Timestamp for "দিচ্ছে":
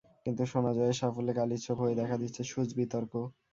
2.21-2.41